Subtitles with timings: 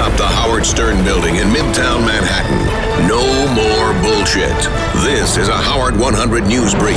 [0.00, 3.06] atop the Howard Stern building in Midtown Manhattan.
[3.06, 3.20] No
[3.52, 4.56] more bullshit.
[5.04, 6.96] This is a Howard 100 News Brief.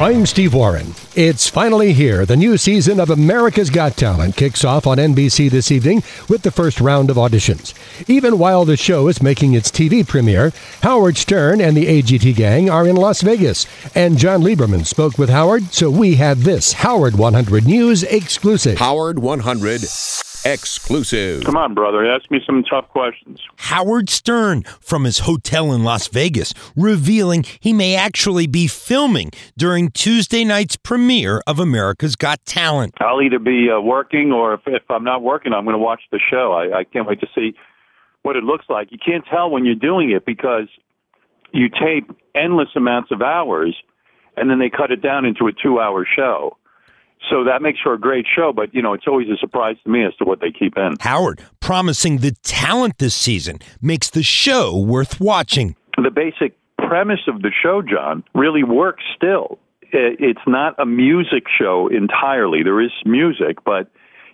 [0.00, 0.94] I'm Steve Warren.
[1.14, 2.24] It's finally here.
[2.24, 6.50] The new season of America's Got Talent kicks off on NBC this evening with the
[6.50, 7.74] first round of auditions.
[8.08, 12.70] Even while the show is making its TV premiere, Howard Stern and the AGT gang
[12.70, 17.16] are in Las Vegas, and Jon Leiberman spoke with Howard, so we have this Howard
[17.16, 18.78] 100 News exclusive.
[18.78, 19.82] Howard 100
[20.44, 21.44] exclusive.
[21.44, 22.04] Come on, brother.
[22.04, 23.40] Ask me some tough questions.
[23.56, 29.90] Howard Stern from his hotel in Las Vegas, revealing he may actually be filming during
[29.90, 32.94] Tuesday night's premiere of America's Got Talent.
[33.00, 36.02] I'll either be uh, working or if, if I'm not working, I'm going to watch
[36.10, 36.52] the show.
[36.52, 37.54] I, I can't wait to see
[38.22, 38.90] what it looks like.
[38.90, 40.68] You can't tell when you're doing it because
[41.52, 43.76] you tape endless amounts of hours
[44.36, 46.56] and then they cut it down into a two hour show.
[47.30, 49.90] So that makes for a great show, but you know, it's always a surprise to
[49.90, 50.96] me as to what they keep in.
[51.00, 55.76] Howard promising the talent this season makes the show worth watching.
[55.96, 59.58] The basic premise of the show, John, really works still.
[59.92, 62.62] It's not a music show entirely.
[62.62, 63.88] There is music, but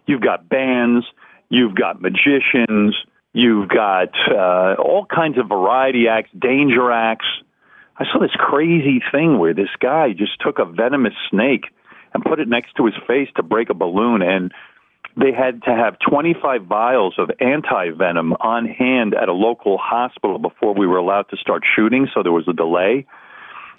[0.06, 1.04] you've got bands,
[1.50, 2.96] you've got magicians,
[3.34, 7.26] you've got uh, all kinds of variety acts, danger acts.
[7.98, 11.66] I saw this crazy thing where this guy just took a venomous snake
[12.14, 14.52] and put it next to his face to break a balloon and
[15.16, 20.72] they had to have 25 vials of anti-venom on hand at a local hospital before
[20.72, 23.06] we were allowed to start shooting so there was a delay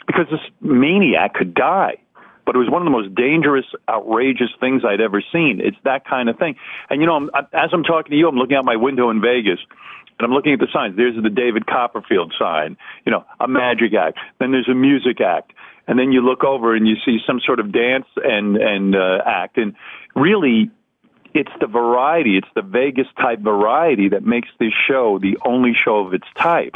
[0.07, 1.97] because this maniac could die
[2.45, 6.05] but it was one of the most dangerous outrageous things I'd ever seen it's that
[6.05, 6.55] kind of thing
[6.89, 9.21] and you know I'm, as I'm talking to you I'm looking out my window in
[9.21, 9.59] Vegas
[10.21, 10.95] and I'm looking at the signs.
[10.95, 14.19] There's the David Copperfield sign, you know, a magic act.
[14.39, 15.51] Then there's a music act,
[15.87, 19.19] and then you look over and you see some sort of dance and and uh,
[19.25, 19.57] act.
[19.57, 19.75] And
[20.15, 20.71] really,
[21.33, 26.05] it's the variety, it's the Vegas type variety that makes this show the only show
[26.05, 26.73] of its type.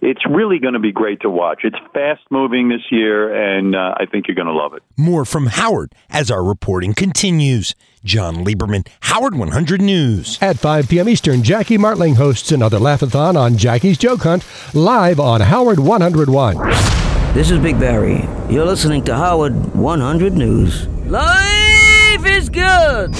[0.00, 1.62] It's really going to be great to watch.
[1.64, 4.82] It's fast moving this year, and uh, I think you're going to love it.
[4.96, 7.74] More from Howard as our reporting continues.
[8.04, 10.38] Jon Leiberman, Howard 100 News.
[10.42, 11.08] At 5 p.m.
[11.08, 17.13] Eastern, Jackie Martling hosts another laughathon on Jackie's Joke Hunt live on Howard 101.
[17.34, 18.28] This is Big Barry.
[18.48, 20.86] You're listening to Howard 100 News.
[21.08, 23.10] Life is good!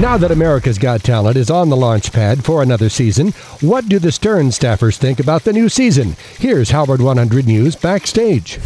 [0.00, 3.98] Now that America's Got Talent is on the launch pad for another season, what do
[3.98, 6.16] the Stern staffers think about the new season?
[6.38, 8.56] Here's Howard 100 News backstage.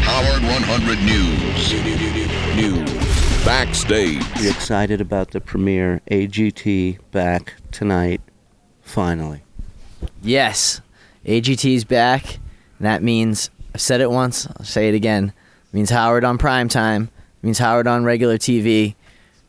[0.00, 1.74] Howard 100 News.
[2.56, 3.44] News.
[3.44, 4.24] Backstage.
[4.40, 8.22] You excited about the premiere AGT back tonight,
[8.80, 9.42] finally.
[10.22, 10.80] Yes,
[11.26, 12.38] AGT's back.
[12.78, 14.46] And that means I've said it once.
[14.46, 15.32] I'll say it again.
[15.68, 17.10] It means Howard on prime time.
[17.42, 18.94] It means Howard on regular TV,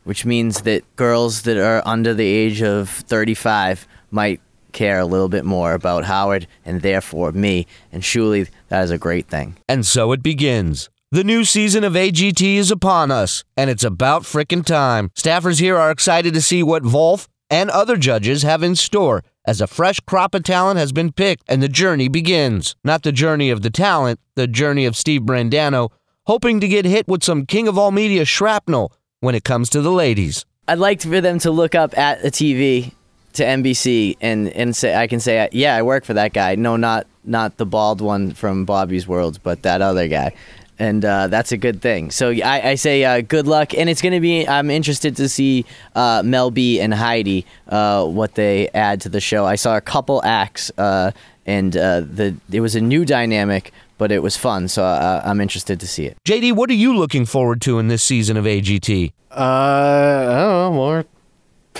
[0.04, 4.40] which means that girls that are under the age of 35 might
[4.72, 7.66] care a little bit more about Howard and therefore me.
[7.92, 9.56] And surely that is a great thing.
[9.68, 10.90] And so it begins.
[11.12, 15.10] The new season of AGT is upon us, and it's about frickin' time.
[15.10, 19.60] Staffers here are excited to see what Wolf and other judges have in store as
[19.60, 22.74] a fresh crop of talent has been picked and the journey begins.
[22.82, 25.90] Not the journey of the talent, the journey of Steve Brandano,
[26.26, 29.80] hoping to get hit with some king of all media shrapnel when it comes to
[29.80, 30.44] the ladies.
[30.68, 32.92] I'd like for them to look up at the TV
[33.34, 36.56] to NBC and, and say I can say yeah I work for that guy.
[36.56, 40.32] No, not not the bald one from Bobby's World, but that other guy.
[40.78, 42.10] And uh, that's a good thing.
[42.10, 44.46] So I, I say uh, good luck, and it's going to be.
[44.46, 45.64] I'm interested to see
[45.94, 49.46] uh, Mel B and Heidi uh, what they add to the show.
[49.46, 51.12] I saw a couple acts, uh,
[51.46, 54.68] and uh, the it was a new dynamic, but it was fun.
[54.68, 56.18] So uh, I'm interested to see it.
[56.24, 59.12] JD, what are you looking forward to in this season of AGT?
[59.30, 61.04] Uh, I don't know more.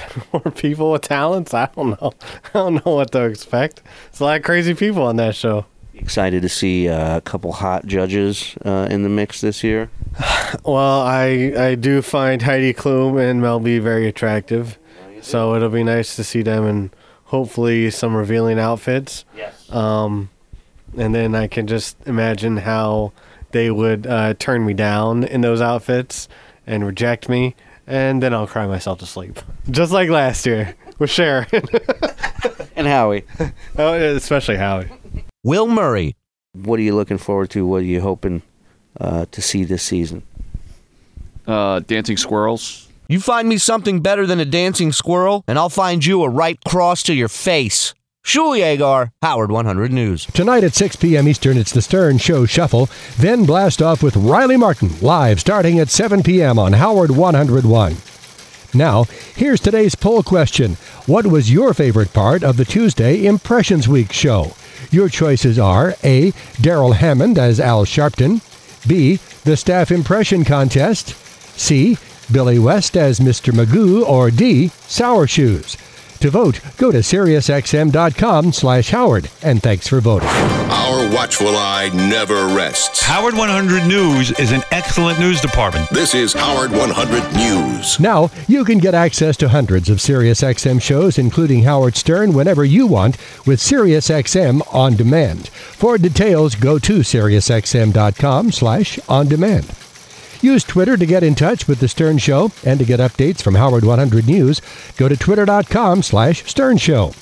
[0.32, 1.54] More people with talents.
[1.54, 2.12] I don't know.
[2.44, 3.82] I don't know what to expect.
[4.08, 5.64] It's a lot of crazy people on that show.
[5.96, 9.90] Excited to see uh, a couple hot judges uh, in the mix this year.
[10.64, 14.78] Well, I I do find Heidi Klum and Mel B very attractive,
[15.20, 16.90] so it'll be nice to see them and
[17.24, 19.24] hopefully some revealing outfits.
[19.36, 19.70] Yes.
[19.72, 20.30] Um,
[20.96, 23.12] and then I can just imagine how
[23.50, 26.28] they would uh, turn me down in those outfits
[26.66, 27.54] and reject me,
[27.86, 29.40] and then I'll cry myself to sleep,
[29.70, 31.46] just like last year with Sharon,
[32.76, 33.24] And Howie,
[33.78, 34.88] oh, especially Howie.
[35.46, 36.16] Will Murray,
[36.54, 37.64] what are you looking forward to?
[37.64, 38.42] What are you hoping
[39.00, 40.24] uh, to see this season?
[41.46, 42.88] Uh, dancing squirrels.
[43.06, 46.58] you find me something better than a dancing squirrel, and I'll find you a right
[46.64, 47.94] cross to your face.
[48.24, 50.26] Shuli Egar, Howard 100 News.
[50.26, 51.28] Tonight at 6 p.m.
[51.28, 52.88] Eastern, it's the Stern Show Shuffle.
[53.16, 56.58] Then blast off with Riley Martin, live starting at 7 p.m.
[56.58, 57.96] on Howard 101.
[58.74, 59.04] Now,
[59.36, 60.72] here's today's poll question.
[61.06, 64.52] What was your favorite part of the Tuesday Impressions Week show?
[64.96, 66.32] Your choices are A.
[66.58, 68.40] Darrell Hammond as Al Sharpton,
[68.88, 69.16] B.
[69.44, 71.10] The Staff Impression Contest,
[71.60, 71.98] C.
[72.32, 73.52] Billy West as Mr.
[73.52, 74.68] Magoo, or D.
[74.86, 75.76] Sour Shoes.
[76.26, 80.26] To vote, go to SiriusXM.com slash Howard, and thanks for voting.
[80.26, 83.00] Our watchful eye never rests.
[83.00, 85.88] Howard 100 News is an excellent news department.
[85.90, 88.00] This is Howard 100 News.
[88.00, 92.88] Now, you can get access to hundreds of SiriusXM shows, including Howard Stern, whenever you
[92.88, 95.46] want with SiriusXM On Demand.
[95.50, 99.85] For details, go to SiriusXM.com slash On Demand.
[100.40, 103.54] Use Twitter to get in touch with The Stern Show and to get updates from
[103.54, 104.60] Howard 100 News.
[104.96, 107.12] Go to twitter.com slash Stern Show.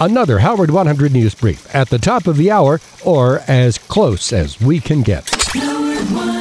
[0.00, 4.60] Another Howard 100 News brief at the top of the hour or as close as
[4.60, 5.28] we can get.
[5.54, 6.33] Howard 100.